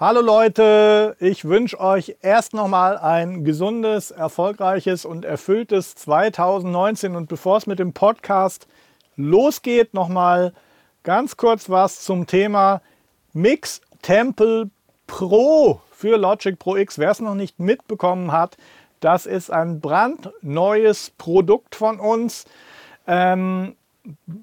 [0.00, 7.56] Hallo Leute, ich wünsche euch erst nochmal ein gesundes, erfolgreiches und erfülltes 2019 und bevor
[7.56, 8.68] es mit dem Podcast
[9.16, 10.52] losgeht, nochmal
[11.02, 12.80] ganz kurz was zum Thema
[13.32, 14.70] Mix Temple
[15.08, 17.00] Pro für Logic Pro X.
[17.00, 18.56] Wer es noch nicht mitbekommen hat,
[19.00, 22.44] das ist ein brandneues Produkt von uns.
[23.08, 23.74] Ähm,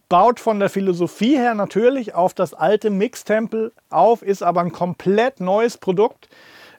[0.09, 5.39] baut von der Philosophie her natürlich auf das alte Mix-Tempel auf, ist aber ein komplett
[5.39, 6.29] neues Produkt.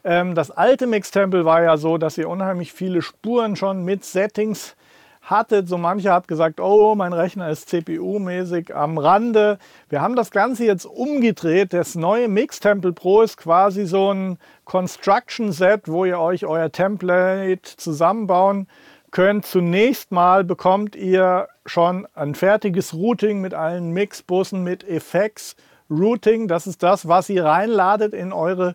[0.05, 4.77] Ähm, das alte Mix-Tempel war ja so, dass ihr unheimlich viele Spuren schon mit Settings
[5.23, 5.69] hattet.
[5.69, 9.59] So mancher hat gesagt, oh, mein Rechner ist CPU-mäßig am Rande.
[9.89, 11.73] Wir haben das Ganze jetzt umgedreht.
[11.73, 18.67] Das neue Mix-Temple Pro ist quasi so ein Construction-Set, wo ihr euch euer Template zusammenbauen
[18.67, 18.96] könnt.
[19.17, 25.57] Zunächst mal bekommt ihr schon ein fertiges Routing mit allen Mixbussen, mit Effects
[25.89, 26.49] Routing.
[26.49, 28.75] Das ist das, was ihr reinladet in eure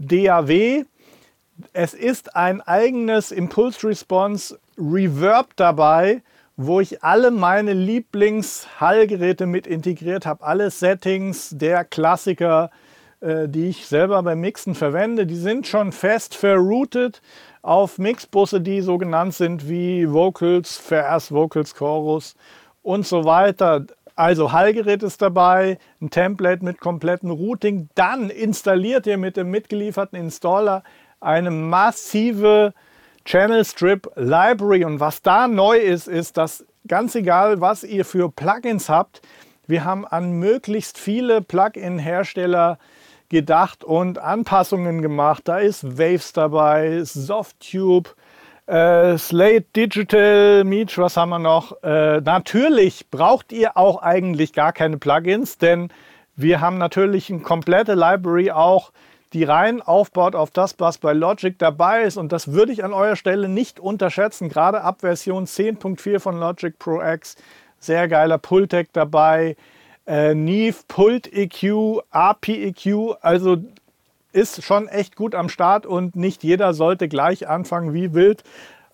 [0.00, 0.84] DAW.
[1.72, 6.22] Es ist ein eigenes Impulse Response Reverb dabei,
[6.56, 10.42] wo ich alle meine Lieblings-Hallgeräte mit integriert habe.
[10.42, 12.72] Alle Settings der Klassiker,
[13.20, 17.22] äh, die ich selber beim Mixen verwende, die sind schon fest verroutet
[17.62, 22.34] auf Mixbusse, die so genannt sind wie Vocals, Vers, Vocals, Chorus
[22.82, 23.86] und so weiter.
[24.16, 27.88] Also Hallgerät ist dabei, ein Template mit komplettem Routing.
[27.94, 30.82] Dann installiert ihr mit dem mitgelieferten Installer
[31.20, 32.74] eine massive
[33.24, 34.84] Channel Strip Library.
[34.84, 39.20] Und was da neu ist, ist, dass ganz egal, was ihr für Plugins habt,
[39.68, 42.78] wir haben an möglichst viele Plugin-Hersteller
[43.28, 45.42] gedacht und Anpassungen gemacht.
[45.46, 48.10] Da ist Waves dabei, Softtube,
[48.66, 51.82] äh, Slate Digital, Meech, was haben wir noch?
[51.82, 55.88] Äh, natürlich braucht ihr auch eigentlich gar keine Plugins, denn
[56.36, 58.92] wir haben natürlich eine komplette Library auch,
[59.32, 62.16] die rein aufbaut auf das, was bei Logic dabei ist.
[62.16, 64.48] Und das würde ich an eurer Stelle nicht unterschätzen.
[64.48, 67.36] Gerade ab Version 10.4 von Logic Pro X.
[67.78, 69.56] Sehr geiler Pultec dabei
[70.08, 73.58] äh, Neve, Pult EQ, API EQ, also
[74.32, 78.42] ist schon echt gut am Start und nicht jeder sollte gleich anfangen, wie wild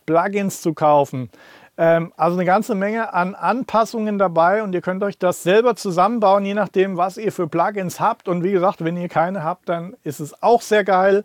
[0.06, 1.30] Plugins zu kaufen.
[1.76, 6.44] Ähm, also eine ganze Menge an Anpassungen dabei und ihr könnt euch das selber zusammenbauen,
[6.44, 8.28] je nachdem, was ihr für Plugins habt.
[8.28, 11.24] Und wie gesagt, wenn ihr keine habt, dann ist es auch sehr geil.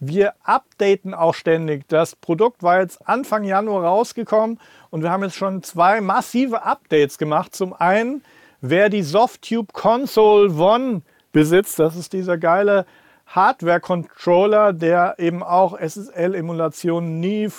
[0.00, 1.88] Wir updaten auch ständig.
[1.88, 4.60] Das Produkt war jetzt Anfang Januar rausgekommen
[4.90, 7.54] und wir haben jetzt schon zwei massive Updates gemacht.
[7.54, 8.22] Zum einen
[8.60, 12.86] Wer die Softtube Console One besitzt, das ist dieser geile
[13.26, 17.54] Hardware-Controller, der eben auch SSL-Emulation Neve,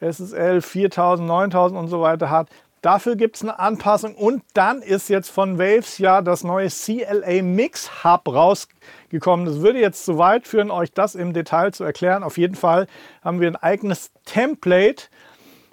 [0.00, 2.50] SSL 4000, 9000 und so weiter hat.
[2.82, 7.42] Dafür gibt es eine Anpassung und dann ist jetzt von Waves ja das neue CLA
[7.42, 9.46] Mix Hub rausgekommen.
[9.46, 12.22] Das würde jetzt zu weit führen, euch das im Detail zu erklären.
[12.22, 12.86] Auf jeden Fall
[13.22, 15.04] haben wir ein eigenes Template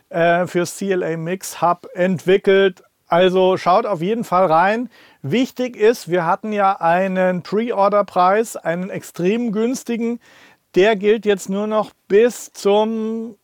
[0.08, 2.84] äh, für CLA Mix Hub entwickelt.
[3.12, 4.90] Also schaut auf jeden Fall rein.
[5.22, 10.22] Wichtig ist, wir hatten ja einen Pre-Order-Preis, einen extrem günstigen.
[10.76, 13.36] Der gilt jetzt nur noch bis zum,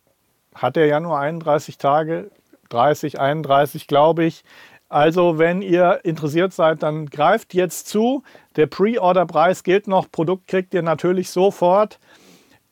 [0.56, 2.32] hat er ja nur 31 Tage,
[2.70, 4.46] 30, 31 glaube ich.
[4.88, 8.24] Also wenn ihr interessiert seid, dann greift jetzt zu.
[8.56, 10.10] Der Pre-Order-Preis gilt noch.
[10.10, 12.00] Produkt kriegt ihr natürlich sofort.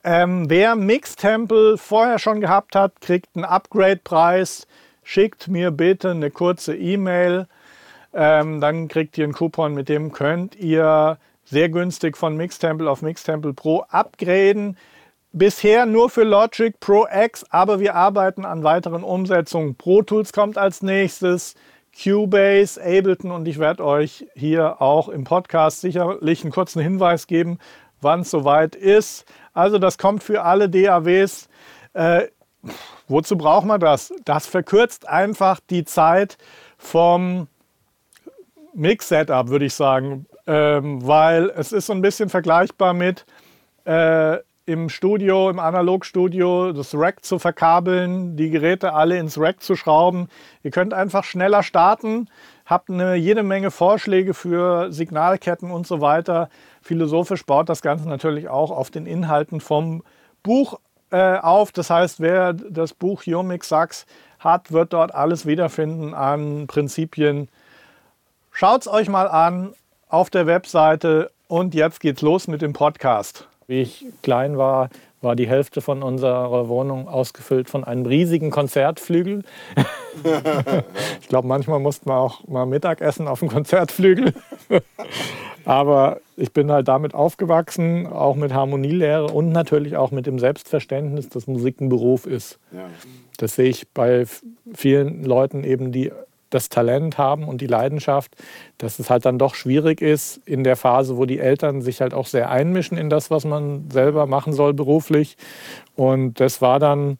[0.02, 4.66] Ähm, wer Mix-Temple vorher schon gehabt hat, kriegt einen Upgrade-Preis
[5.06, 7.46] schickt mir bitte eine kurze E-Mail.
[8.12, 13.02] Ähm, dann kriegt ihr einen Coupon, mit dem könnt ihr sehr günstig von Mixtemple auf
[13.02, 14.76] Mixtemple Pro upgraden.
[15.30, 19.76] Bisher nur für Logic Pro X, aber wir arbeiten an weiteren Umsetzungen.
[19.76, 21.54] Pro Tools kommt als nächstes,
[22.02, 27.58] Cubase, Ableton und ich werde euch hier auch im Podcast sicherlich einen kurzen Hinweis geben,
[28.00, 29.24] wann es soweit ist.
[29.54, 31.48] Also das kommt für alle DAWs.
[31.92, 32.28] Äh,
[33.08, 34.12] Wozu braucht man das?
[34.24, 36.38] Das verkürzt einfach die Zeit
[36.78, 37.48] vom
[38.74, 43.24] Mix-Setup, würde ich sagen, ähm, weil es ist so ein bisschen vergleichbar mit
[43.84, 49.76] äh, im Studio, im Analogstudio, das Rack zu verkabeln, die Geräte alle ins Rack zu
[49.76, 50.28] schrauben.
[50.64, 52.28] Ihr könnt einfach schneller starten,
[52.66, 56.50] habt eine jede Menge Vorschläge für Signalketten und so weiter.
[56.82, 60.02] Philosophisch baut das Ganze natürlich auch auf den Inhalten vom
[60.42, 60.80] Buch
[61.10, 61.72] äh, auf.
[61.72, 64.06] Das heißt, wer das Buch Yomix Sachs
[64.38, 67.48] hat, wird dort alles wiederfinden an Prinzipien.
[68.52, 69.74] Schaut es euch mal an
[70.08, 73.48] auf der Webseite und jetzt geht's los mit dem Podcast.
[73.66, 74.88] Wie ich klein war,
[75.26, 79.42] war die Hälfte von unserer Wohnung ausgefüllt von einem riesigen Konzertflügel.
[81.20, 84.32] ich glaube, manchmal musste man auch mal Mittagessen auf dem Konzertflügel.
[85.66, 91.28] Aber ich bin halt damit aufgewachsen, auch mit Harmonielehre und natürlich auch mit dem Selbstverständnis,
[91.28, 92.58] dass Musik ein Beruf ist.
[92.70, 92.88] Ja.
[93.36, 94.24] Das sehe ich bei
[94.72, 96.12] vielen Leuten eben, die
[96.50, 98.36] das Talent haben und die Leidenschaft,
[98.78, 102.14] dass es halt dann doch schwierig ist in der Phase, wo die Eltern sich halt
[102.14, 105.36] auch sehr einmischen in das, was man selber machen soll beruflich.
[105.94, 107.18] Und das war dann,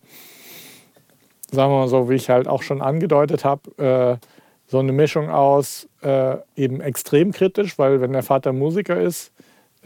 [1.51, 4.27] sagen wir mal so, wie ich halt auch schon angedeutet habe, äh,
[4.69, 9.33] so eine Mischung aus äh, eben extrem kritisch, weil wenn der Vater Musiker ist,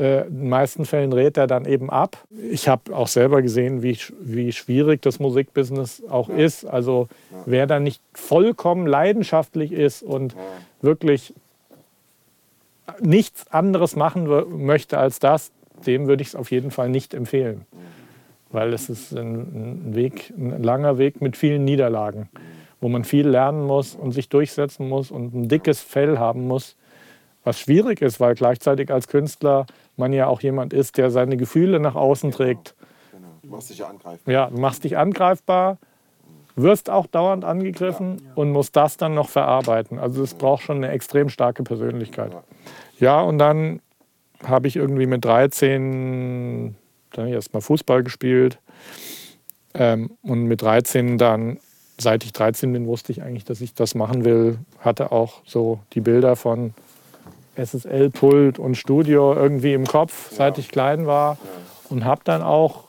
[0.01, 2.17] in den meisten Fällen rät er dann eben ab.
[2.51, 6.37] Ich habe auch selber gesehen, wie, wie schwierig das Musikbusiness auch ja.
[6.37, 6.65] ist.
[6.65, 7.43] Also ja.
[7.45, 10.39] wer da nicht vollkommen leidenschaftlich ist und ja.
[10.81, 11.35] wirklich
[13.01, 14.27] nichts anderes machen
[14.65, 15.53] möchte als das,
[15.87, 17.67] dem würde ich es auf jeden Fall nicht empfehlen.
[18.51, 22.29] Weil es ist ein, Weg, ein langer Weg mit vielen Niederlagen,
[22.81, 26.77] wo man viel lernen muss und sich durchsetzen muss und ein dickes Fell haben muss,
[27.45, 29.67] was schwierig ist, weil gleichzeitig als Künstler
[30.01, 32.75] man ja auch jemand ist, der seine Gefühle nach außen genau, trägt.
[33.13, 33.29] Genau.
[33.43, 34.35] Du machst dich ja angreifbar.
[34.35, 35.79] Ja, du machst dich angreifbar,
[36.57, 38.33] wirst auch dauernd angegriffen ja.
[38.35, 39.99] und musst das dann noch verarbeiten.
[39.99, 42.33] Also es braucht schon eine extrem starke Persönlichkeit.
[42.99, 43.81] Ja, und dann
[44.45, 46.75] habe ich irgendwie mit 13
[47.13, 48.59] dann erstmal Fußball gespielt.
[49.75, 51.59] Ähm, und mit 13 dann,
[51.99, 54.59] seit ich 13 bin, wusste ich eigentlich, dass ich das machen will.
[54.79, 56.75] Hatte auch so die Bilder von
[57.57, 61.39] SSL-Pult und Studio irgendwie im Kopf, seit ich klein war.
[61.89, 62.85] Und habe dann auch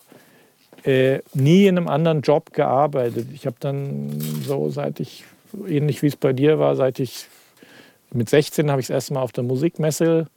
[0.83, 3.27] äh, nie in einem anderen Job gearbeitet.
[3.33, 5.23] Ich habe dann so, seit ich,
[5.67, 7.27] ähnlich wie es bei dir war, seit ich
[8.13, 10.27] mit 16 habe ich das erste Mal auf der Musikmesse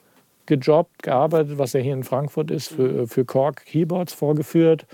[0.46, 4.86] gejobbt, gearbeitet, was ja hier in Frankfurt ist, für, für Korg Keyboards vorgeführt.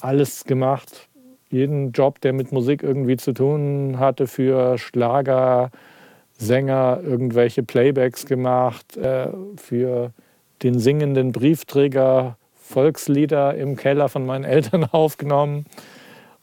[0.00, 1.08] Alles gemacht,
[1.50, 5.70] jeden Job, der mit Musik irgendwie zu tun hatte, für Schlager,
[6.38, 10.12] Sänger irgendwelche Playbacks gemacht, äh, für
[10.62, 15.66] den singenden Briefträger Volkslieder im Keller von meinen Eltern aufgenommen.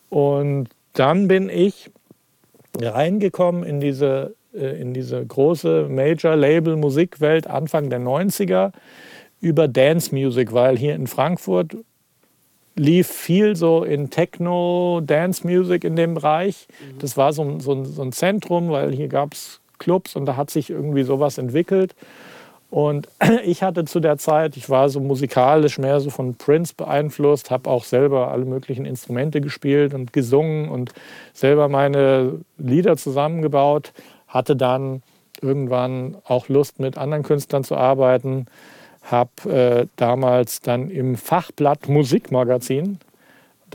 [0.10, 1.92] Und dann bin ich
[2.78, 8.72] reingekommen in diese, äh, in diese große Major-Label-Musikwelt Anfang der 90er
[9.40, 11.78] über Dance Music, weil hier in Frankfurt
[12.76, 16.68] lief viel so in Techno, Dance Music in dem Bereich.
[16.80, 17.00] Mhm.
[17.00, 20.50] Das war so, so, so ein Zentrum, weil hier gab es Clubs und da hat
[20.50, 21.96] sich irgendwie sowas entwickelt.
[22.70, 23.08] Und
[23.44, 27.70] ich hatte zu der Zeit, ich war so musikalisch mehr so von Prince beeinflusst, habe
[27.70, 30.94] auch selber alle möglichen Instrumente gespielt und gesungen und
[31.34, 33.94] selber meine Lieder zusammengebaut,
[34.28, 35.04] hatte dann
[35.42, 38.48] irgendwann auch Lust mit anderen Künstlern zu arbeiten,
[39.04, 43.00] habe äh, damals dann im Fachblatt Musikmagazin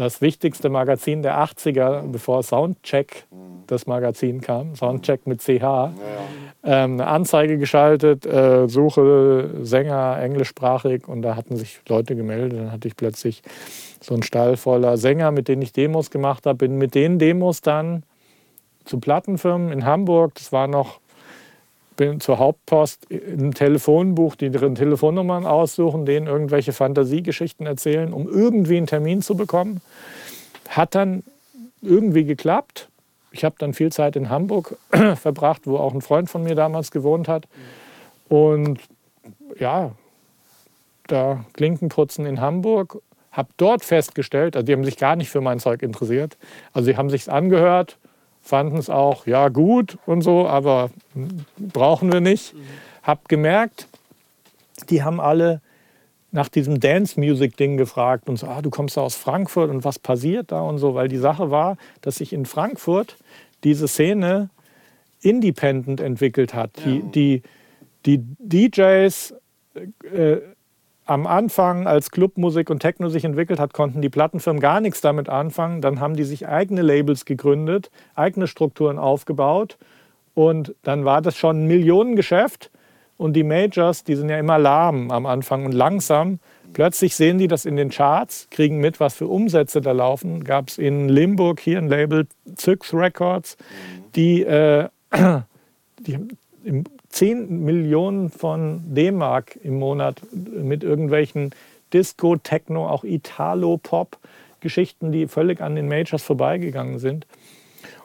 [0.01, 3.27] das wichtigste Magazin der 80er, bevor Soundcheck
[3.67, 5.91] das Magazin kam, Soundcheck mit CH, ja.
[6.65, 12.59] ähm, eine Anzeige geschaltet, äh, Suche Sänger englischsprachig und da hatten sich Leute gemeldet.
[12.59, 13.43] Dann hatte ich plötzlich
[14.01, 16.57] so einen Stall voller Sänger, mit denen ich Demos gemacht habe.
[16.57, 18.03] Bin mit den Demos dann
[18.85, 21.00] zu Plattenfirmen in Hamburg, das war noch
[22.01, 28.79] bin zur Hauptpost ein Telefonbuch, die deren Telefonnummern aussuchen, denen irgendwelche Fantasiegeschichten erzählen, um irgendwie
[28.79, 29.83] einen Termin zu bekommen.
[30.71, 31.23] Hat dann
[31.83, 32.89] irgendwie geklappt.
[33.33, 34.79] Ich habe dann viel Zeit in Hamburg
[35.17, 37.47] verbracht, wo auch ein Freund von mir damals gewohnt hat.
[38.31, 38.81] Und
[39.59, 39.93] ja,
[41.07, 42.97] da Klinkenputzen in Hamburg,
[43.31, 46.39] habe dort festgestellt, also die haben sich gar nicht für mein Zeug interessiert.
[46.73, 47.99] Also sie haben sich angehört,
[48.43, 50.91] fanden es auch, ja gut und so, aber
[51.59, 52.55] brauchen wir nicht.
[52.55, 52.59] Mhm.
[53.03, 53.89] Hab gemerkt,
[54.89, 55.61] die haben alle
[56.33, 60.61] nach diesem Dance-Music-Ding gefragt und so, ah, du kommst aus Frankfurt und was passiert da
[60.61, 63.17] und so, weil die Sache war, dass sich in Frankfurt
[63.65, 64.51] diese Szene
[65.21, 66.71] independent entwickelt hat.
[66.85, 67.43] Die, die,
[68.07, 69.35] die DJs
[70.15, 70.37] äh,
[71.11, 75.29] am Anfang, als Clubmusik und Techno sich entwickelt hat, konnten die Plattenfirmen gar nichts damit
[75.29, 75.81] anfangen.
[75.81, 79.77] Dann haben die sich eigene Labels gegründet, eigene Strukturen aufgebaut
[80.35, 82.71] und dann war das schon ein Millionengeschäft.
[83.17, 86.39] Und die Majors, die sind ja immer lahm am Anfang und langsam.
[86.73, 90.45] Plötzlich sehen die das in den Charts, kriegen mit, was für Umsätze da laufen.
[90.45, 93.57] Gab es in Limburg hier ein Label, Zyx Records,
[94.15, 94.89] die, äh,
[95.99, 96.19] die
[96.63, 101.51] im 10 Millionen von D-Mark im Monat mit irgendwelchen
[101.93, 107.27] Disco, Techno, auch Italo-Pop-Geschichten, die völlig an den Majors vorbeigegangen sind.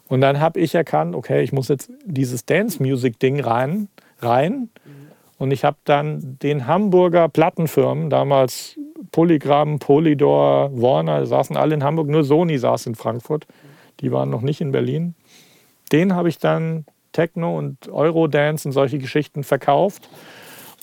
[0.08, 3.88] Und dann habe ich erkannt, okay, ich muss jetzt dieses Dance-Music-Ding rein,
[4.20, 4.70] rein.
[5.38, 8.80] Und ich habe dann den Hamburger Plattenfirmen, damals
[9.12, 13.46] Polygram, Polydor, Warner saßen alle in Hamburg, nur Sony saß in Frankfurt.
[14.00, 15.16] Die waren noch nicht in Berlin.
[15.92, 20.10] Den habe ich dann Techno und Eurodance und solche Geschichten verkauft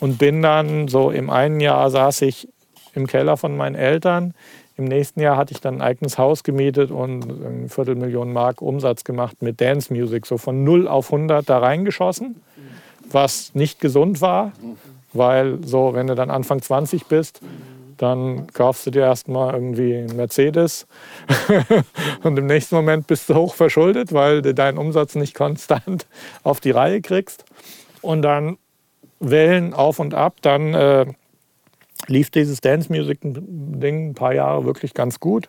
[0.00, 2.48] und bin dann so im einen Jahr saß ich
[2.94, 4.34] im Keller von meinen Eltern.
[4.76, 9.04] Im nächsten Jahr hatte ich dann ein eigenes Haus gemietet und eine Viertelmillion Mark Umsatz
[9.04, 12.40] gemacht mit Dance Music, so von 0 auf 100 da reingeschossen,
[13.10, 14.52] was nicht gesund war,
[15.12, 17.40] weil so, wenn du dann Anfang 20 bist,
[17.96, 20.86] dann kaufst du dir erstmal irgendwie einen Mercedes
[22.22, 26.06] und im nächsten Moment bist du hoch verschuldet, weil du deinen Umsatz nicht konstant
[26.42, 27.44] auf die Reihe kriegst.
[28.00, 28.58] Und dann
[29.20, 31.06] Wellen auf und ab, dann äh,
[32.08, 35.48] lief dieses Dance Music Ding ein paar Jahre wirklich ganz gut.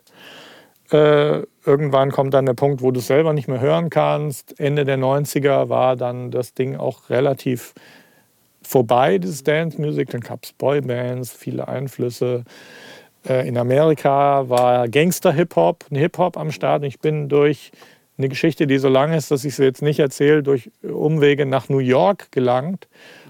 [0.91, 4.59] Äh, irgendwann kommt dann der Punkt, wo du es selber nicht mehr hören kannst.
[4.59, 7.73] Ende der 90er war dann das Ding auch relativ
[8.73, 10.09] vorbei, dieses Dance Music.
[10.09, 12.43] Dann gab es Boybands, viele Einflüsse.
[13.27, 16.83] Äh, in Amerika war Gangster-Hip-Hop, ein Hip-Hop am Start.
[16.83, 17.71] Ich bin durch
[18.17, 21.69] eine Geschichte, die so lang ist, dass ich sie jetzt nicht erzähle, durch Umwege nach
[21.69, 22.87] New York gelangt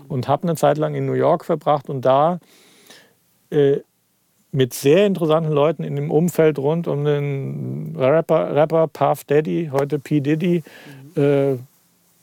[0.08, 2.40] und habe eine Zeit lang in New York verbracht und da
[3.50, 3.80] äh,
[4.52, 10.00] mit sehr interessanten Leuten in dem Umfeld rund um den Rapper, Rapper Puff Daddy, heute
[10.00, 10.22] P.
[10.22, 10.64] Diddy,
[11.16, 11.22] mhm.
[11.22, 11.58] äh,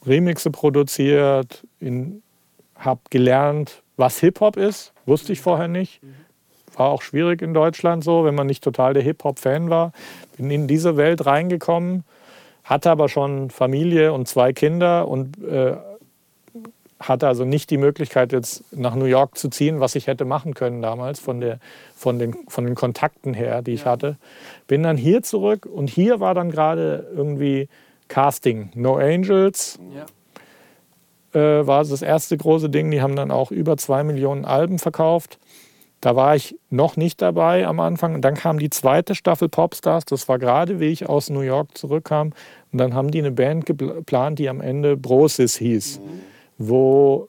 [0.07, 1.67] Remixe produziert,
[2.81, 6.01] habe gelernt, was Hip-Hop ist, wusste ich vorher nicht.
[6.75, 9.93] War auch schwierig in Deutschland so, wenn man nicht total der Hip-Hop-Fan war.
[10.37, 12.05] Bin in diese Welt reingekommen,
[12.65, 15.77] hatte aber schon Familie und zwei Kinder und äh,
[16.99, 20.55] hatte also nicht die Möglichkeit, jetzt nach New York zu ziehen, was ich hätte machen
[20.55, 21.59] können damals von, der,
[21.97, 23.93] von, den, von den Kontakten her, die ich ja.
[23.93, 24.17] hatte.
[24.67, 27.69] Bin dann hier zurück und hier war dann gerade irgendwie
[28.09, 28.71] Casting.
[28.75, 30.05] No Angels ja.
[31.33, 32.91] Äh, war das erste große Ding.
[32.91, 35.39] Die haben dann auch über zwei Millionen Alben verkauft.
[36.01, 38.15] Da war ich noch nicht dabei am Anfang.
[38.15, 40.07] Und dann kam die zweite Staffel Popstars.
[40.07, 42.33] Das war gerade, wie ich aus New York zurückkam.
[42.73, 46.01] Und dann haben die eine Band geplant, die am Ende Brosis hieß.
[46.57, 47.29] Wo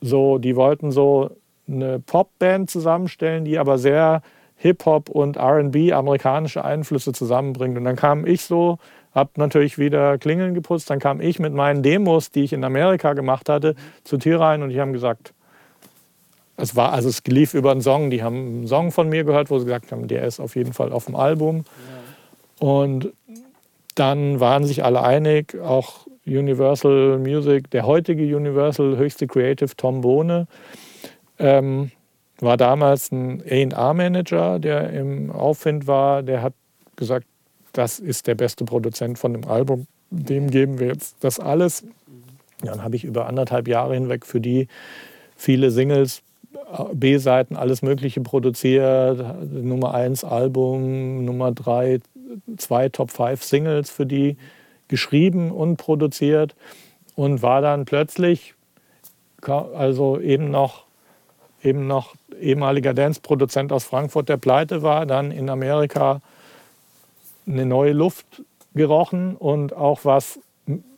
[0.00, 1.30] so, die wollten so
[1.68, 4.22] eine Popband zusammenstellen, die aber sehr
[4.56, 7.78] Hip-Hop und RB, amerikanische Einflüsse zusammenbringt.
[7.78, 8.78] Und dann kam ich so,
[9.14, 13.12] hab natürlich wieder Klingeln geputzt, dann kam ich mit meinen Demos, die ich in Amerika
[13.14, 13.74] gemacht hatte,
[14.04, 15.34] zu Tier rein und die haben gesagt,
[16.56, 19.50] es war, also es lief über einen Song, die haben einen Song von mir gehört,
[19.50, 21.64] wo sie gesagt haben, der ist auf jeden Fall auf dem Album.
[22.60, 22.66] Ja.
[22.66, 23.12] Und
[23.94, 30.46] dann waren sich alle einig, auch Universal Music, der heutige Universal höchste Creative Tom Bohne,
[31.38, 31.90] ähm,
[32.38, 36.22] war damals ein A&R-Manager, der im Aufwind war.
[36.22, 36.54] Der hat
[36.96, 37.26] gesagt,
[37.72, 39.86] das ist der beste Produzent von dem Album.
[40.10, 41.84] Dem geben wir jetzt das alles.
[42.62, 44.68] Dann habe ich über anderthalb Jahre hinweg für die
[45.36, 46.22] viele Singles,
[46.92, 49.24] B-Seiten, alles Mögliche produziert.
[49.50, 52.00] Nummer 1 Album, Nummer 3,
[52.56, 54.36] zwei Top 5 Singles für die
[54.88, 56.54] geschrieben und produziert
[57.14, 58.54] und war dann plötzlich
[59.42, 60.84] also eben noch
[61.62, 66.20] eben noch ehemaliger Dance-Produzent aus Frankfurt, der pleite war, dann in Amerika
[67.50, 68.42] eine neue Luft
[68.74, 70.40] gerochen und auch was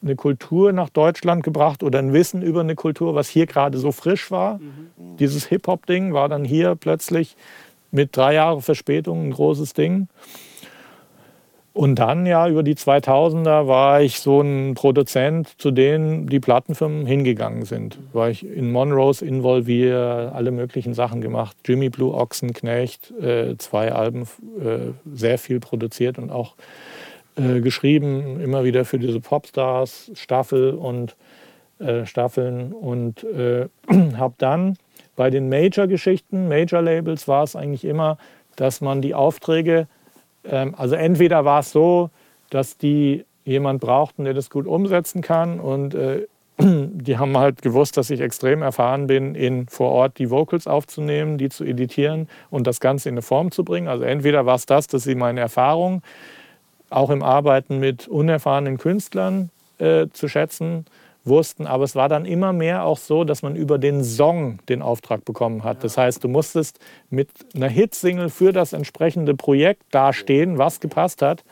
[0.02, 3.92] eine Kultur nach Deutschland gebracht oder ein Wissen über eine Kultur, was hier gerade so
[3.92, 4.58] frisch war.
[4.58, 5.16] Mhm.
[5.18, 7.36] Dieses Hip-Hop-Ding war dann hier plötzlich
[7.90, 10.08] mit drei Jahren Verspätung ein großes Ding.
[11.74, 17.06] Und dann ja über die 2000er war ich so ein Produzent, zu denen die Plattenfirmen
[17.06, 17.98] hingegangen sind.
[18.12, 21.56] War ich in Monrose involviert, alle möglichen Sachen gemacht.
[21.64, 24.24] Jimmy Blue Ochsenknecht, äh, zwei Alben,
[24.60, 26.56] äh, sehr viel produziert und auch
[27.36, 31.16] äh, geschrieben, immer wieder für diese Popstars, Staffel und
[32.04, 32.72] Staffeln.
[32.72, 33.26] Und
[34.16, 34.76] habe dann
[35.16, 38.18] bei den Major-Geschichten, Major-Labels war es eigentlich immer,
[38.54, 39.88] dass man die Aufträge
[40.50, 42.10] also entweder war es so,
[42.50, 46.26] dass die jemand brauchten, der das gut umsetzen kann und äh,
[46.58, 51.38] die haben halt gewusst, dass ich extrem erfahren bin, in vor Ort die Vocals aufzunehmen,
[51.38, 53.88] die zu editieren und das Ganze in eine Form zu bringen.
[53.88, 56.02] Also entweder war es das, dass sie meine Erfahrung
[56.90, 60.84] auch im Arbeiten mit unerfahrenen Künstlern äh, zu schätzen
[61.24, 61.66] wussten.
[61.66, 65.24] Aber es war dann immer mehr auch so, dass man über den Song den Auftrag
[65.24, 65.84] bekommen hat.
[65.84, 66.78] Das heißt, du musstest
[67.10, 71.44] mit einer Hitsingle für das entsprechende Projekt dastehen, was gepasst hat.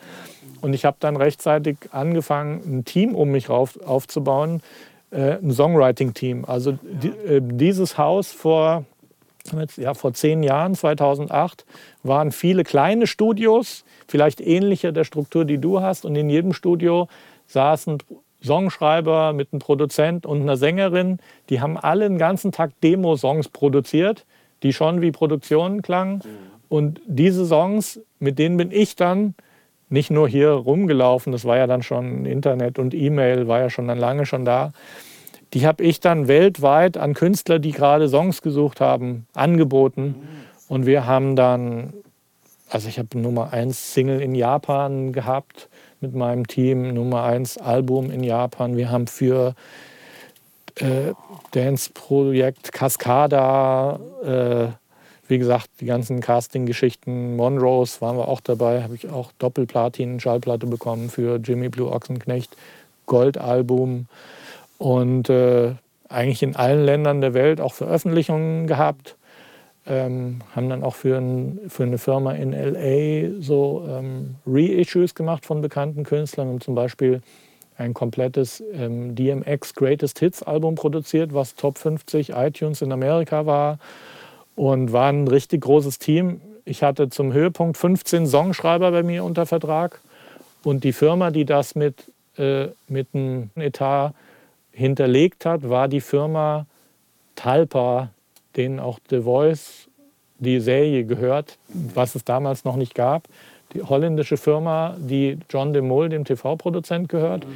[0.60, 4.62] Und ich habe dann rechtzeitig angefangen, ein Team um mich rauf, aufzubauen,
[5.10, 6.44] äh, ein Songwriting-Team.
[6.44, 8.84] Also die, äh, dieses Haus vor,
[9.76, 11.64] ja, vor zehn Jahren, 2008,
[12.02, 16.04] waren viele kleine Studios, vielleicht ähnlicher der Struktur, die du hast.
[16.04, 17.08] Und in jedem Studio
[17.46, 17.98] saßen
[18.42, 21.18] Songschreiber, mit einem Produzent und einer Sängerin.
[21.48, 24.26] Die haben alle den ganzen Tag Demo-Songs produziert,
[24.62, 26.22] die schon wie Produktionen klangen.
[26.68, 29.34] Und diese Songs, mit denen bin ich dann
[29.88, 33.88] nicht nur hier rumgelaufen, das war ja dann schon Internet und E-Mail, war ja schon
[33.88, 34.70] dann lange schon da.
[35.52, 40.14] Die habe ich dann weltweit an Künstler, die gerade Songs gesucht haben, angeboten.
[40.68, 41.92] Und wir haben dann,
[42.68, 45.68] also ich habe Nummer 1 Single in Japan gehabt
[46.00, 48.76] mit meinem Team, Nummer 1 Album in Japan.
[48.76, 49.54] Wir haben für
[50.76, 51.12] äh,
[51.52, 54.68] Dance-Projekt Cascada, äh,
[55.28, 61.10] wie gesagt, die ganzen Casting-Geschichten, Monrose waren wir auch dabei, habe ich auch Doppelplatin-Schallplatte bekommen
[61.10, 62.56] für Jimmy Blue Ochsenknecht,
[63.06, 64.06] Goldalbum
[64.78, 65.74] und äh,
[66.08, 69.16] eigentlich in allen Ländern der Welt auch Veröffentlichungen gehabt.
[69.90, 75.44] Ähm, haben dann auch für, ein, für, eine Firma in LA so ähm, Reissues gemacht
[75.44, 77.22] von bekannten Künstlern und zum Beispiel
[77.76, 83.80] ein komplettes ähm, DMX Greatest Hits Album produziert, was Top 50 iTunes in Amerika war
[84.54, 86.40] und war ein richtig großes Team.
[86.64, 90.00] Ich hatte zum Höhepunkt 15 Songschreiber bei mir unter Vertrag
[90.62, 94.12] und die Firma, die das mit, äh, mit einem Etat
[94.70, 96.66] hinterlegt hat, war die Firma
[97.34, 98.10] Talpa,
[98.56, 99.88] denen auch The Voice,
[100.38, 103.28] die Serie gehört, was es damals noch nicht gab
[103.72, 107.46] die holländische Firma, die John de Mol, dem TV-Produzent, gehört.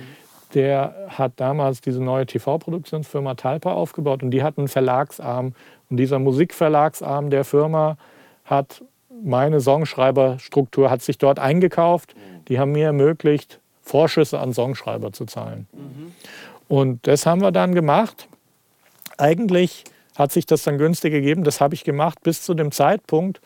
[0.54, 5.54] Der hat damals diese neue TV-Produktionsfirma Talpa aufgebaut und die hat einen Verlagsarm.
[5.90, 7.96] Und dieser Musikverlagsarm der Firma
[8.44, 8.82] hat
[9.22, 12.14] meine Songschreiberstruktur, hat sich dort eingekauft.
[12.48, 15.66] Die haben mir ermöglicht, Vorschüsse an Songschreiber zu zahlen.
[15.72, 16.12] Mhm.
[16.68, 18.28] Und das haben wir dann gemacht.
[19.18, 19.84] Eigentlich
[20.16, 21.44] hat sich das dann günstig gegeben.
[21.44, 23.40] Das habe ich gemacht bis zu dem Zeitpunkt,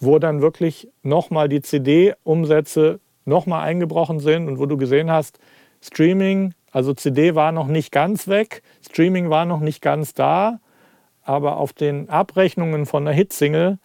[0.00, 5.38] wo dann wirklich nochmal die CD-Umsätze nochmal eingebrochen sind und wo du gesehen hast,
[5.82, 10.60] Streaming, also CD war noch nicht ganz weg, Streaming war noch nicht ganz da,
[11.22, 13.78] aber auf den Abrechnungen von der Hitsingle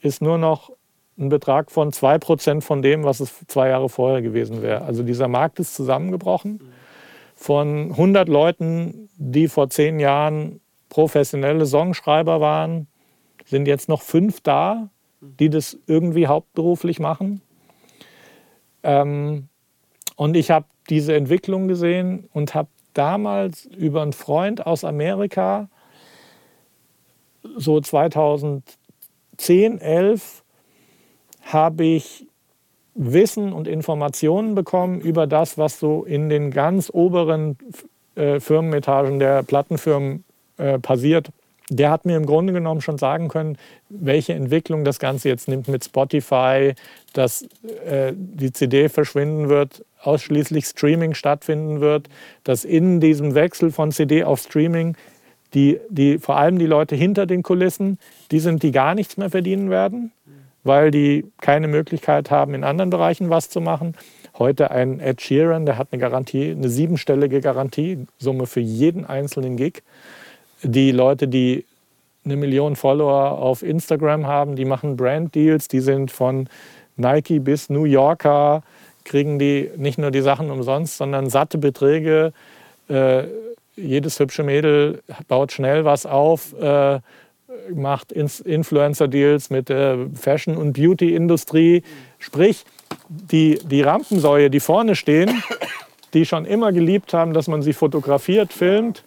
[0.00, 0.70] ist nur noch
[1.18, 4.82] ein Betrag von 2% von dem, was es zwei Jahre vorher gewesen wäre.
[4.82, 6.60] Also dieser Markt ist zusammengebrochen.
[7.36, 10.60] Von 100 Leuten, die vor zehn Jahren
[10.94, 12.86] professionelle Songschreiber waren,
[13.46, 17.40] sind jetzt noch fünf da, die das irgendwie hauptberuflich machen.
[18.84, 19.48] Ähm,
[20.14, 25.68] und ich habe diese Entwicklung gesehen und habe damals über einen Freund aus Amerika,
[27.56, 30.44] so 2010, 11,
[31.42, 32.28] habe ich
[32.94, 37.58] Wissen und Informationen bekommen über das, was so in den ganz oberen
[38.14, 40.22] äh, Firmenetagen der Plattenfirmen
[40.58, 41.30] äh, passiert
[41.70, 43.56] der hat mir im Grunde genommen schon sagen können,
[43.88, 46.74] welche Entwicklung das Ganze jetzt nimmt mit Spotify,
[47.12, 47.46] dass
[47.86, 52.08] äh, die CD verschwinden wird, ausschließlich Streaming stattfinden wird,
[52.44, 54.96] dass in diesem Wechsel von CD auf Streaming
[55.54, 57.98] die, die, vor allem die Leute hinter den Kulissen,
[58.30, 60.12] die sind, die gar nichts mehr verdienen werden,
[60.64, 63.94] weil die keine Möglichkeit haben, in anderen Bereichen was zu machen.
[64.36, 69.82] Heute ein Ed Sheeran, der hat eine Garantie, eine siebenstellige Garantiesumme für jeden einzelnen Gig
[70.62, 71.64] die Leute, die
[72.24, 76.48] eine Million Follower auf Instagram haben, die machen Brand-Deals, die sind von
[76.96, 78.62] Nike bis New Yorker,
[79.04, 82.32] kriegen die nicht nur die Sachen umsonst, sondern satte Beträge.
[82.88, 83.24] Äh,
[83.76, 87.00] jedes hübsche Mädel baut schnell was auf, äh,
[87.74, 91.82] macht Influencer-Deals mit der Fashion- und Beauty-Industrie.
[92.18, 92.64] Sprich,
[93.08, 95.42] die, die Rampensäue, die vorne stehen,
[96.14, 99.04] die schon immer geliebt haben, dass man sie fotografiert, filmt,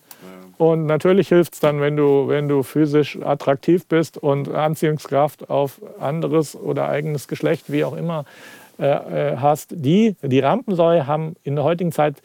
[0.57, 5.79] und natürlich hilft es dann, wenn du, wenn du physisch attraktiv bist und Anziehungskraft auf
[5.99, 8.25] anderes oder eigenes Geschlecht, wie auch immer,
[8.79, 8.85] äh,
[9.33, 9.69] äh, hast.
[9.71, 12.15] Die, die Rampensäue haben in der heutigen Zeit,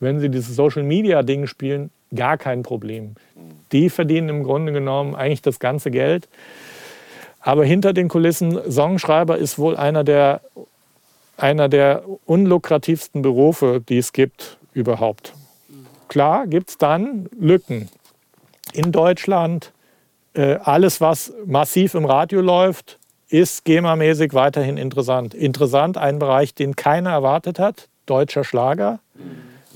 [0.00, 3.14] wenn sie dieses Social-Media-Ding spielen, gar kein Problem.
[3.72, 6.28] Die verdienen im Grunde genommen eigentlich das ganze Geld.
[7.40, 10.40] Aber hinter den Kulissen, Songschreiber ist wohl einer der,
[11.36, 15.34] einer der unlukrativsten Berufe, die es gibt überhaupt.
[16.12, 17.88] Klar gibt es dann Lücken.
[18.74, 19.72] In Deutschland,
[20.34, 22.98] äh, alles, was massiv im Radio läuft,
[23.30, 25.32] ist GEMA-mäßig weiterhin interessant.
[25.32, 29.00] Interessant, ein Bereich, den keiner erwartet hat, deutscher Schlager,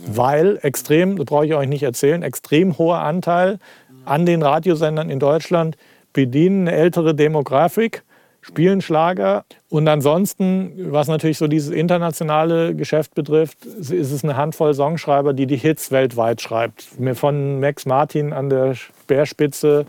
[0.07, 3.59] weil extrem, das brauche ich euch nicht erzählen, extrem hoher Anteil
[4.05, 5.79] an den Radiosendern in Deutschland
[6.13, 8.03] bedienen eine ältere Demografik
[8.47, 9.45] spielen Schlager.
[9.69, 15.47] Und ansonsten, was natürlich so dieses internationale Geschäft betrifft, ist es eine Handvoll Songschreiber, die
[15.47, 16.87] die Hits weltweit schreibt.
[17.15, 19.85] Von Max Martin an der Speerspitze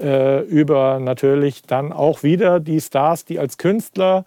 [0.00, 4.24] äh, über natürlich dann auch wieder die Stars, die als Künstler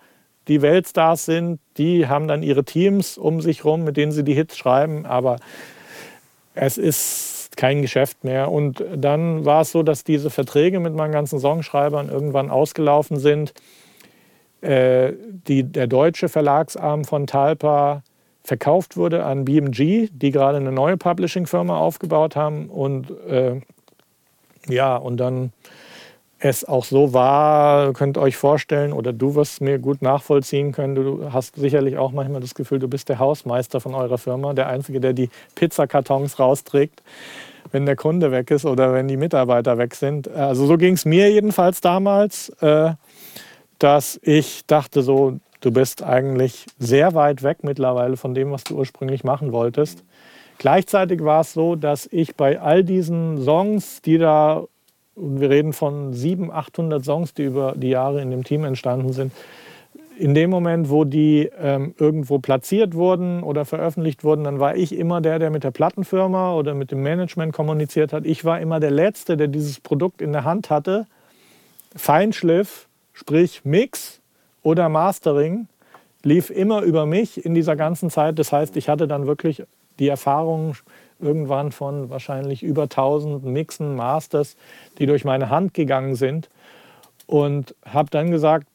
[0.47, 1.59] die Weltstars sind.
[1.77, 5.05] Die haben dann ihre Teams um sich herum, mit denen sie die Hits schreiben.
[5.05, 5.37] Aber
[6.55, 8.51] es ist kein Geschäft mehr.
[8.51, 13.53] Und dann war es so, dass diese Verträge mit meinen ganzen Songschreibern irgendwann ausgelaufen sind.
[14.61, 15.13] äh,
[15.47, 18.03] die, der deutsche Verlagsarm von Talpa
[18.43, 22.69] verkauft wurde an BMG, die gerade eine neue Publishing-Firma aufgebaut haben.
[22.69, 23.59] Und äh,
[24.69, 25.51] ja, und dann
[26.39, 30.95] es auch so war, könnt ihr euch vorstellen, oder du wirst mir gut nachvollziehen können,
[30.95, 34.67] du hast sicherlich auch manchmal das Gefühl, du bist der Hausmeister von eurer Firma, der
[34.67, 37.01] Einzige, der die Pizzakartons rausträgt,
[37.71, 40.27] wenn der Kunde weg ist oder wenn die Mitarbeiter weg sind.
[40.27, 42.91] Also so ging es mir jedenfalls damals, äh,
[43.79, 48.75] dass ich dachte so, du bist eigentlich sehr weit weg mittlerweile von dem, was du
[48.77, 50.03] ursprünglich machen wolltest.
[50.59, 54.65] Gleichzeitig war es so, dass ich bei all diesen Songs, die da
[55.17, 59.13] und wir reden von 700, 800 Songs, die über die Jahre in dem Team entstanden
[59.13, 59.31] sind.
[60.19, 64.97] In dem Moment, wo die ähm, irgendwo platziert wurden oder veröffentlicht wurden, dann war ich
[64.97, 68.25] immer der, der mit der Plattenfirma oder mit dem Management kommuniziert hat.
[68.25, 71.05] Ich war immer der Letzte, der dieses Produkt in der Hand hatte.
[71.95, 74.21] Feinschliff, sprich Mix
[74.63, 75.67] oder Mastering,
[76.23, 78.39] lief immer über mich in dieser ganzen Zeit.
[78.39, 79.63] Das heißt, ich hatte dann wirklich
[79.99, 80.75] die Erfahrung,
[81.19, 84.55] irgendwann von wahrscheinlich über 1000 Mixen, Masters,
[84.97, 86.49] die durch meine Hand gegangen sind.
[87.25, 88.67] Und habe dann gesagt,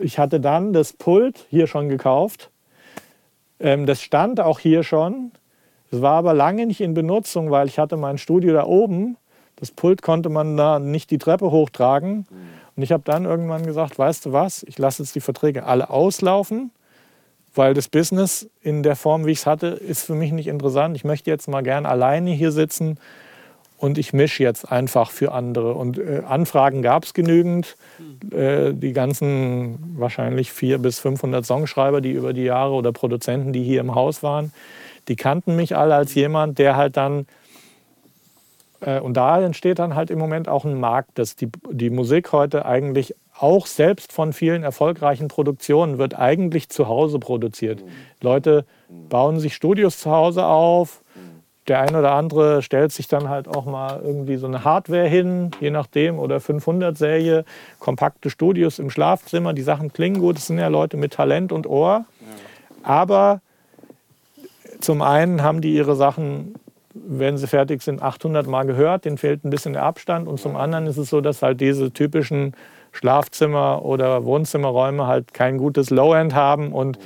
[0.00, 2.50] ich hatte dann das Pult hier schon gekauft.
[3.60, 5.30] Ähm, das stand auch hier schon.
[5.90, 9.16] Es war aber lange nicht in Benutzung, weil ich hatte mein Studio da oben.
[9.56, 12.26] Das Pult konnte man da nicht die Treppe hochtragen.
[12.76, 15.90] Und ich habe dann irgendwann gesagt, weißt du was, ich lasse jetzt die Verträge alle
[15.90, 16.72] auslaufen
[17.54, 20.96] weil das Business in der Form, wie ich es hatte, ist für mich nicht interessant.
[20.96, 22.98] Ich möchte jetzt mal gern alleine hier sitzen
[23.78, 25.74] und ich mische jetzt einfach für andere.
[25.74, 27.76] Und äh, Anfragen gab es genügend.
[28.30, 33.62] Äh, die ganzen wahrscheinlich 400 bis 500 Songschreiber, die über die Jahre oder Produzenten, die
[33.62, 34.52] hier im Haus waren,
[35.08, 37.26] die kannten mich alle als jemand, der halt dann
[38.80, 42.32] äh, und da entsteht dann halt im Moment auch ein Markt, dass die, die Musik
[42.32, 47.84] heute eigentlich auch selbst von vielen erfolgreichen Produktionen wird eigentlich zu Hause produziert.
[47.84, 47.88] Mhm.
[48.20, 51.02] Leute bauen sich Studios zu Hause auf.
[51.66, 55.50] Der eine oder andere stellt sich dann halt auch mal irgendwie so eine Hardware hin,
[55.60, 57.46] je nachdem, oder 500-Serie,
[57.78, 59.54] kompakte Studios im Schlafzimmer.
[59.54, 62.04] Die Sachen klingen gut, das sind ja Leute mit Talent und Ohr.
[62.82, 63.40] Aber
[64.80, 66.54] zum einen haben die ihre Sachen,
[66.92, 70.28] wenn sie fertig sind, 800 Mal gehört, denen fehlt ein bisschen der Abstand.
[70.28, 72.54] Und zum anderen ist es so, dass halt diese typischen
[72.94, 76.98] Schlafzimmer oder Wohnzimmerräume halt kein gutes Low-End haben und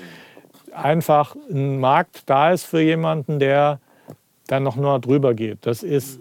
[0.72, 3.80] einfach ein Markt da ist für jemanden, der
[4.46, 5.58] dann noch nur drüber geht.
[5.62, 6.20] Das ist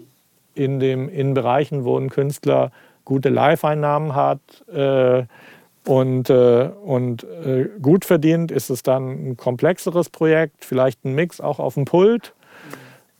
[0.54, 2.72] in, dem, in Bereichen, wo ein Künstler
[3.04, 4.40] gute Live-Einnahmen hat
[4.72, 5.24] äh,
[5.86, 11.40] und, äh, und äh, gut verdient, ist es dann ein komplexeres Projekt, vielleicht ein Mix
[11.40, 12.34] auch auf dem Pult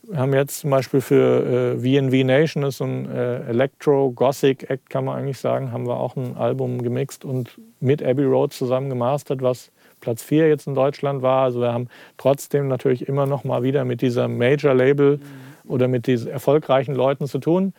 [0.09, 4.89] wir haben jetzt zum Beispiel für äh, VNV Nation, das ist so ein äh, Electro-Gothic-Act,
[4.89, 8.89] kann man eigentlich sagen, haben wir auch ein Album gemixt und mit Abbey Road zusammen
[8.89, 11.43] gemastert, was Platz 4 jetzt in Deutschland war.
[11.43, 15.71] Also wir haben trotzdem natürlich immer noch mal wieder mit dieser Major-Label mhm.
[15.71, 17.73] oder mit diesen erfolgreichen Leuten zu tun.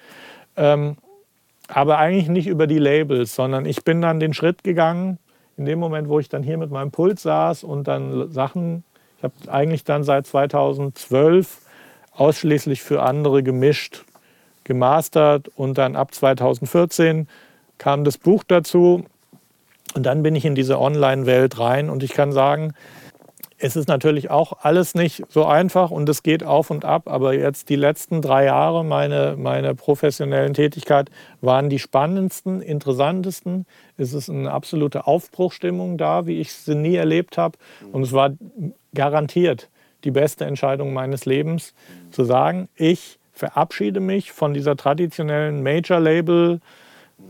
[0.56, 0.98] Ähm,
[1.66, 5.18] aber eigentlich nicht über die Labels, sondern ich bin dann den Schritt gegangen,
[5.56, 8.84] in dem Moment, wo ich dann hier mit meinem Pult saß und dann Sachen,
[9.18, 11.60] ich habe eigentlich dann seit 2012
[12.12, 14.04] ausschließlich für andere gemischt,
[14.64, 17.28] gemastert und dann ab 2014
[17.78, 19.04] kam das Buch dazu.
[19.94, 22.74] Und dann bin ich in diese Online-Welt rein und ich kann sagen,
[23.62, 27.34] es ist natürlich auch alles nicht so einfach und es geht auf und ab, aber
[27.34, 31.10] jetzt die letzten drei Jahre meiner meine professionellen Tätigkeit
[31.42, 33.66] waren die spannendsten, interessantesten.
[33.98, 37.58] Es ist eine absolute Aufbruchstimmung da, wie ich sie nie erlebt habe.
[37.92, 38.30] Und es war
[38.94, 39.68] garantiert
[40.04, 41.74] die beste Entscheidung meines Lebens,
[42.10, 46.60] zu sagen, ich verabschiede mich von dieser traditionellen Major-Label-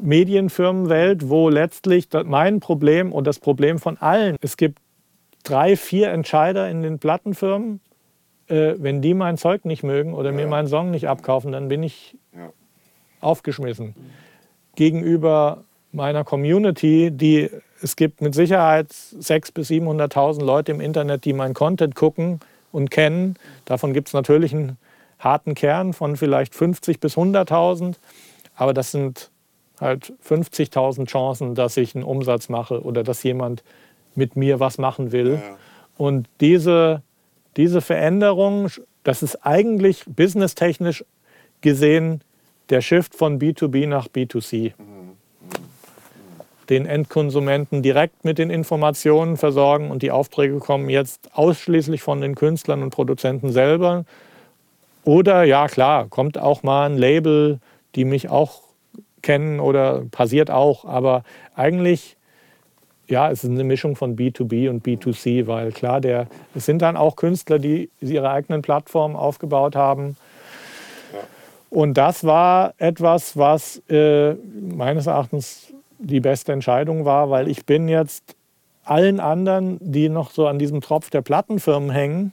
[0.00, 4.78] Medienfirmenwelt, wo letztlich mein Problem und das Problem von allen, es gibt
[5.42, 7.80] drei, vier Entscheider in den Plattenfirmen,
[8.48, 10.36] äh, wenn die mein Zeug nicht mögen oder ja.
[10.36, 12.52] mir meinen Song nicht abkaufen, dann bin ich ja.
[13.20, 13.94] aufgeschmissen.
[14.76, 17.50] Gegenüber meiner Community, die
[17.82, 22.40] es gibt mit Sicherheit 600.000 bis 700.000 Leute im Internet, die mein Content gucken,
[22.72, 23.36] und kennen.
[23.64, 24.78] Davon gibt es natürlich einen
[25.18, 27.96] harten Kern von vielleicht 50 bis 100.000,
[28.54, 29.30] aber das sind
[29.80, 33.62] halt 50.000 Chancen, dass ich einen Umsatz mache oder dass jemand
[34.14, 35.40] mit mir was machen will.
[35.42, 35.56] Ja.
[35.96, 37.02] Und diese,
[37.56, 38.68] diese Veränderung,
[39.04, 41.04] das ist eigentlich businesstechnisch
[41.60, 42.22] gesehen
[42.70, 44.72] der Shift von B2B nach B2C.
[44.78, 44.99] Mhm
[46.70, 52.36] den Endkonsumenten direkt mit den Informationen versorgen und die Aufträge kommen jetzt ausschließlich von den
[52.36, 54.04] Künstlern und Produzenten selber.
[55.04, 57.58] Oder ja, klar, kommt auch mal ein Label,
[57.96, 58.62] die mich auch
[59.22, 62.16] kennen oder passiert auch, aber eigentlich
[63.08, 66.96] ja, es ist eine Mischung von B2B und B2C, weil klar, der, es sind dann
[66.96, 70.16] auch Künstler, die ihre eigenen Plattformen aufgebaut haben.
[71.70, 77.88] Und das war etwas, was äh, meines Erachtens die beste Entscheidung war, weil ich bin
[77.88, 78.36] jetzt
[78.84, 82.32] allen anderen, die noch so an diesem Tropf der Plattenfirmen hängen,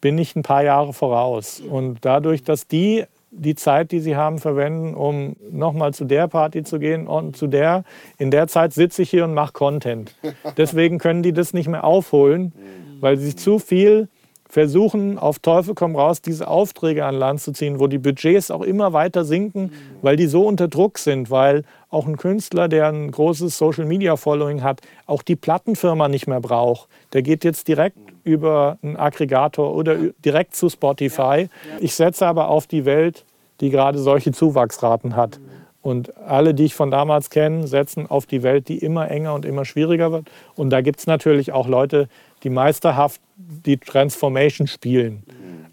[0.00, 1.60] bin ich ein paar Jahre voraus.
[1.60, 6.62] Und dadurch, dass die die Zeit, die sie haben, verwenden, um nochmal zu der Party
[6.62, 7.84] zu gehen und zu der.
[8.18, 10.14] In der Zeit sitze ich hier und mache Content.
[10.56, 12.52] Deswegen können die das nicht mehr aufholen,
[13.00, 14.08] weil sie zu viel
[14.48, 18.62] versuchen, auf Teufel komm raus, diese Aufträge an Land zu ziehen, wo die Budgets auch
[18.62, 23.10] immer weiter sinken, weil die so unter Druck sind, weil auch ein Künstler, der ein
[23.10, 26.88] großes Social-Media-Following hat, auch die Plattenfirma nicht mehr braucht.
[27.12, 31.48] Der geht jetzt direkt über einen Aggregator oder direkt zu Spotify.
[31.80, 33.24] Ich setze aber auf die Welt,
[33.60, 35.40] die gerade solche Zuwachsraten hat.
[35.86, 39.44] Und alle, die ich von damals kenne, setzen auf die Welt, die immer enger und
[39.44, 40.28] immer schwieriger wird.
[40.56, 42.08] Und da gibt es natürlich auch Leute,
[42.42, 45.22] die meisterhaft die Transformation spielen.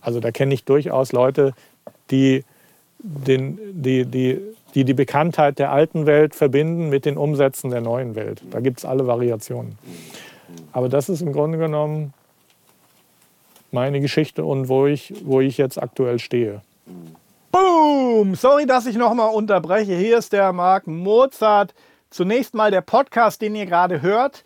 [0.02, 1.54] Also da kenne ich durchaus Leute,
[2.12, 2.43] die,
[2.99, 4.39] den, die, die,
[4.76, 8.41] die die Bekanntheit der alten Welt verbinden mit den Umsätzen der neuen Welt.
[8.52, 9.78] Da gibt es alle Variationen.
[10.71, 12.13] Aber das ist im Grunde genommen
[13.71, 16.62] meine Geschichte und wo ich, wo ich jetzt aktuell stehe.
[17.52, 18.36] Boom!
[18.36, 19.95] Sorry, dass ich nochmal unterbreche.
[19.95, 21.73] Hier ist der Marc Mozart.
[22.10, 24.43] Zunächst mal der Podcast, den ihr gerade hört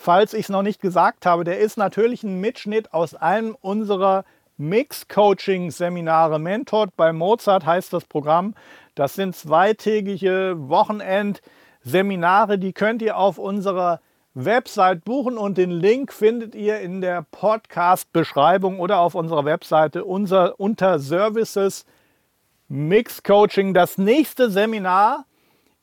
[0.00, 4.24] falls ich es noch nicht gesagt habe, der ist natürlich ein Mitschnitt aus einem unserer
[4.56, 6.38] Mix-Coaching-Seminare.
[6.38, 8.54] Mentored bei Mozart heißt das Programm.
[8.94, 14.00] Das sind zweitägige Wochenend-Seminare, die könnt ihr auf unserer
[14.34, 20.58] Website buchen und den Link findet ihr in der Podcast-Beschreibung oder auf unserer Webseite unser,
[20.60, 21.84] unter Services
[22.68, 23.74] Mix Coaching.
[23.74, 25.24] Das nächste Seminar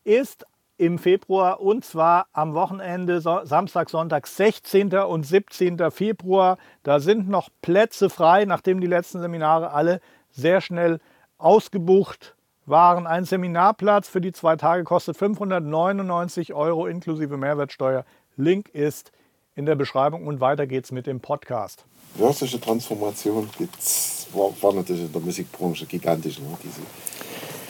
[0.06, 0.46] ist
[0.78, 4.94] im Februar und zwar am Wochenende Samstag, Sonntag, 16.
[4.94, 5.92] und 17.
[5.92, 6.58] Februar.
[6.84, 11.00] Da sind noch Plätze frei, nachdem die letzten Seminare alle sehr schnell
[11.38, 12.36] ausgebucht
[12.66, 13.08] waren.
[13.08, 18.06] Ein Seminarplatz für die zwei Tage kostet 599 Euro inklusive Mehrwertsteuer.
[18.36, 19.12] Link ist
[19.56, 21.86] in der Beschreibung und weiter geht's mit dem Podcast.
[22.18, 26.58] Solche Transformation gibt's, war, war natürlich in der Musikbranche gigantisch, ne?
[26.64, 26.82] diese,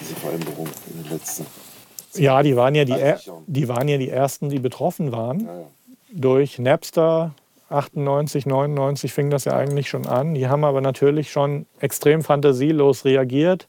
[0.01, 1.66] diese Veränderung in den letzten Jahren.
[2.13, 5.41] Ja, die waren ja die, er, die waren ja die ersten, die betroffen waren.
[5.41, 5.65] Ja, ja.
[6.09, 7.33] Durch Napster
[7.69, 10.33] 98, 99 fing das ja eigentlich schon an.
[10.33, 13.67] Die haben aber natürlich schon extrem fantasielos reagiert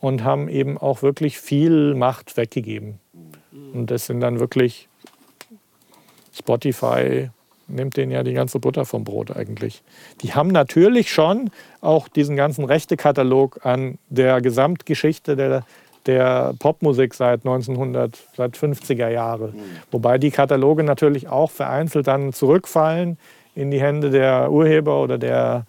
[0.00, 2.98] und haben eben auch wirklich viel Macht weggegeben.
[3.72, 4.88] Und das sind dann wirklich
[6.32, 7.30] Spotify
[7.70, 9.82] nimmt denen ja die ganze Butter vom Brot eigentlich.
[10.22, 15.64] Die haben natürlich schon auch diesen ganzen Rechtekatalog an der Gesamtgeschichte der
[16.06, 19.48] der Popmusik seit 1900, seit 50er Jahre.
[19.48, 19.60] Mhm.
[19.90, 23.18] Wobei die Kataloge natürlich auch vereinzelt dann zurückfallen
[23.54, 25.66] in die Hände der Urheber oder der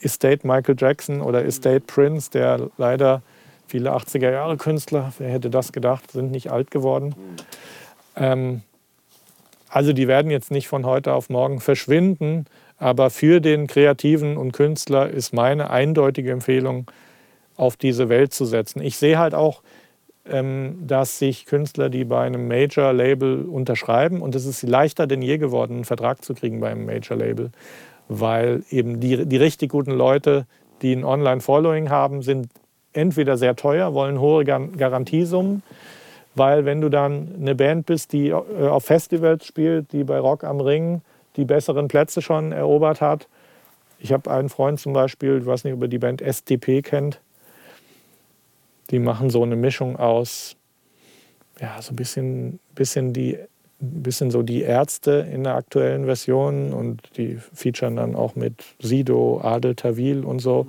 [0.00, 3.22] Estate Michael Jackson oder Estate Prince, der leider
[3.66, 7.08] viele 80er Jahre Künstler, wer hätte das gedacht, sind nicht alt geworden.
[7.08, 7.36] Mhm.
[8.16, 8.62] Ähm,
[9.68, 12.46] also die werden jetzt nicht von heute auf morgen verschwinden,
[12.78, 16.86] aber für den Kreativen und Künstler ist meine eindeutige Empfehlung,
[17.56, 18.80] auf diese Welt zu setzen.
[18.80, 19.62] Ich sehe halt auch,
[20.26, 25.38] ähm, dass sich Künstler, die bei einem Major-Label unterschreiben, und es ist leichter denn je
[25.38, 27.50] geworden, einen Vertrag zu kriegen beim Major-Label,
[28.08, 30.46] weil eben die, die richtig guten Leute,
[30.82, 32.48] die ein Online-Following haben, sind
[32.92, 35.62] entweder sehr teuer, wollen hohe Garantiesummen,
[36.34, 40.44] weil wenn du dann eine Band bist, die äh, auf Festivals spielt, die bei Rock
[40.44, 41.02] am Ring
[41.36, 43.28] die besseren Plätze schon erobert hat.
[43.98, 47.20] Ich habe einen Freund zum Beispiel, ich weiß nicht, ob ihr die Band STP kennt,
[48.90, 50.56] die machen so eine Mischung aus,
[51.60, 53.38] ja, so ein bisschen, bisschen die
[53.80, 59.40] bisschen so die Ärzte in der aktuellen Version und die featuren dann auch mit Sido,
[59.42, 60.66] Adel Tawil und so.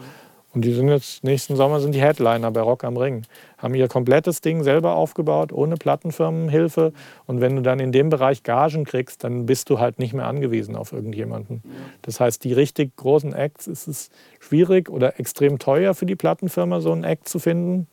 [0.54, 3.24] Und die sind jetzt nächsten Sommer sind die Headliner bei Rock am Ring.
[3.58, 6.94] Haben ihr komplettes Ding selber aufgebaut, ohne Plattenfirmenhilfe.
[7.28, 10.28] Und wenn du dann in dem Bereich Gagen kriegst, dann bist du halt nicht mehr
[10.28, 11.62] angewiesen auf irgendjemanden.
[12.04, 16.80] Das heißt, die richtig großen Acts ist es schwierig oder extrem teuer für die Plattenfirma,
[16.80, 17.88] so einen Act zu finden.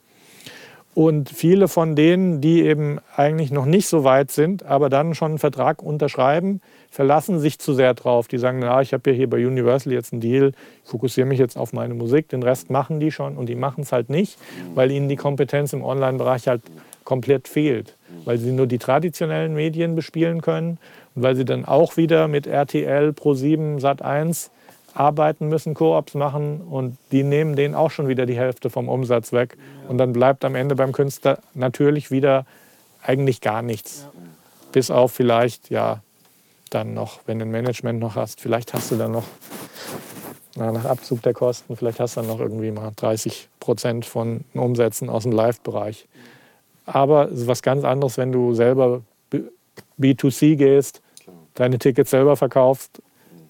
[0.94, 5.33] Und viele von denen, die eben eigentlich noch nicht so weit sind, aber dann schon
[5.33, 8.28] einen Vertrag unterschreiben, verlassen sich zu sehr drauf.
[8.28, 10.52] Die sagen, na, ich habe ja hier bei Universal jetzt einen Deal,
[10.85, 13.83] ich fokussiere mich jetzt auf meine Musik, den Rest machen die schon und die machen
[13.83, 14.38] es halt nicht,
[14.74, 16.61] weil ihnen die Kompetenz im Online-Bereich halt
[17.05, 20.78] komplett fehlt, weil sie nur die traditionellen Medien bespielen können
[21.14, 24.50] und weil sie dann auch wieder mit RTL, Pro7, Sat1
[24.94, 29.33] arbeiten müssen, Koops machen und die nehmen denen auch schon wieder die Hälfte vom Umsatz
[29.33, 29.57] weg.
[29.88, 32.46] Und dann bleibt am Ende beim Künstler natürlich wieder
[33.02, 34.07] eigentlich gar nichts.
[34.72, 36.00] Bis auf vielleicht, ja,
[36.70, 39.24] dann noch, wenn du ein Management noch hast, vielleicht hast du dann noch
[40.55, 44.44] na, nach Abzug der Kosten, vielleicht hast du dann noch irgendwie mal 30 Prozent von
[44.55, 46.07] Umsätzen aus dem Live-Bereich.
[46.85, 49.02] Aber es ist was ganz anderes, wenn du selber
[49.98, 51.00] B2C gehst,
[51.55, 53.02] deine Tickets selber verkaufst,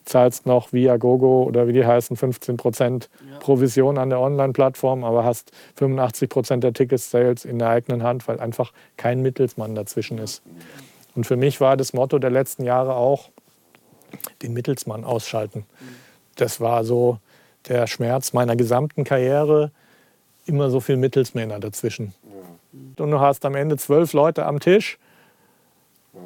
[0.05, 3.09] zahlst noch via Gogo oder wie die heißen 15 Prozent
[3.41, 8.41] Provision an der Online-Plattform, aber hast 85 Prozent der Ticket-Sales in der eigenen Hand, weil
[8.41, 10.43] einfach kein Mittelsmann dazwischen ist.
[11.15, 13.31] Und für mich war das Motto der letzten Jahre auch,
[14.43, 15.65] den Mittelsmann ausschalten.
[16.37, 17.19] Das war so
[17.69, 19.71] der Schmerz meiner gesamten Karriere,
[20.47, 22.15] immer so viel Mittelsmänner dazwischen.
[22.99, 24.99] Und du hast am Ende zwölf Leute am Tisch,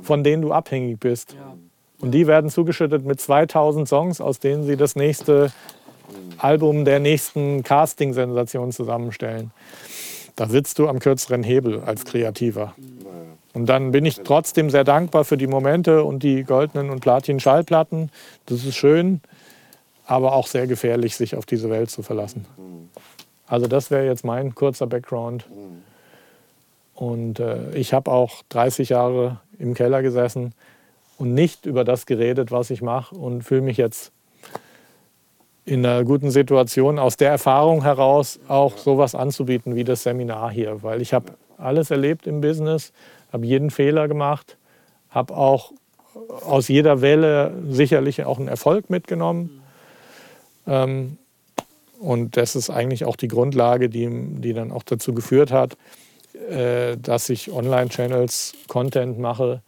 [0.02, 1.36] von denen du abhängig bist.
[1.98, 5.52] Und die werden zugeschüttet mit 2000 Songs, aus denen sie das nächste
[6.38, 9.50] Album der nächsten Casting-Sensation zusammenstellen.
[10.36, 12.74] Da sitzt du am kürzeren Hebel als Kreativer.
[13.54, 17.40] Und dann bin ich trotzdem sehr dankbar für die Momente und die goldenen und platinen
[17.40, 18.10] Schallplatten.
[18.44, 19.22] Das ist schön,
[20.04, 22.44] aber auch sehr gefährlich, sich auf diese Welt zu verlassen.
[23.46, 25.46] Also das wäre jetzt mein kurzer Background.
[26.94, 30.52] Und äh, ich habe auch 30 Jahre im Keller gesessen
[31.18, 34.12] und nicht über das geredet, was ich mache und fühle mich jetzt
[35.64, 40.82] in einer guten Situation, aus der Erfahrung heraus auch sowas anzubieten wie das Seminar hier,
[40.82, 42.92] weil ich habe alles erlebt im Business,
[43.32, 44.56] habe jeden Fehler gemacht,
[45.10, 45.72] habe auch
[46.44, 49.62] aus jeder Welle sicherlich auch einen Erfolg mitgenommen.
[50.66, 51.18] Ähm,
[51.98, 55.76] und das ist eigentlich auch die Grundlage, die, die dann auch dazu geführt hat,
[56.50, 59.62] äh, dass ich Online-Channels, Content mache.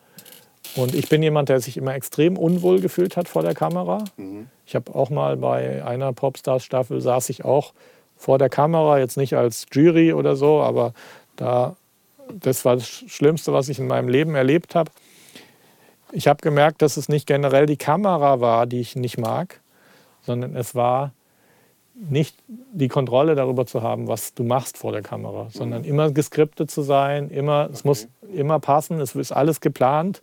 [0.77, 4.05] Und ich bin jemand, der sich immer extrem unwohl gefühlt hat vor der Kamera.
[4.17, 4.49] Mhm.
[4.67, 7.73] Ich habe auch mal bei einer Popstars-Staffel saß ich auch
[8.17, 10.93] vor der Kamera, jetzt nicht als Jury oder so, aber
[11.37, 11.77] da,
[12.33, 14.91] das war das Schlimmste, was ich in meinem Leben erlebt habe.
[16.13, 19.61] Ich habe gemerkt, dass es nicht generell die Kamera war, die ich nicht mag,
[20.23, 21.13] sondern es war
[21.95, 26.71] nicht die Kontrolle darüber zu haben, was du machst vor der Kamera, sondern immer geskriptet
[26.71, 30.21] zu sein, immer, es muss immer passen, es ist alles geplant.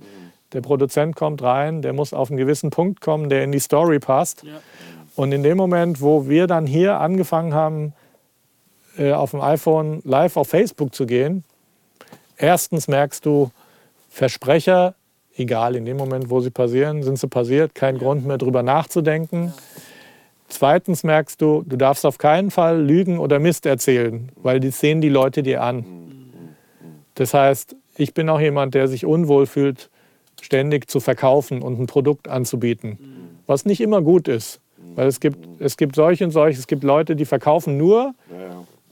[0.54, 4.00] Der Produzent kommt rein, der muss auf einen gewissen Punkt kommen, der in die Story
[4.00, 4.44] passt.
[4.44, 4.62] Ja.
[5.16, 7.94] Und in dem Moment, wo wir dann hier angefangen haben,
[8.98, 11.44] äh, auf dem iPhone live auf Facebook zu gehen,
[12.38, 13.52] erstens merkst du,
[14.10, 14.96] Versprecher,
[15.36, 19.48] egal in dem Moment, wo sie passieren, sind sie passiert, kein Grund mehr drüber nachzudenken.
[19.48, 19.54] Ja.
[20.48, 25.02] Zweitens merkst du, du darfst auf keinen Fall lügen oder Mist erzählen, weil die sehen
[25.02, 25.86] die Leute dir an.
[27.16, 29.90] Das heißt, ich bin auch jemand, der sich unwohl fühlt,
[30.46, 33.00] ständig zu verkaufen und ein Produkt anzubieten,
[33.48, 34.62] was nicht immer gut ist.
[34.96, 38.14] Weil es gibt, es gibt solche und solche, es gibt Leute, die verkaufen nur,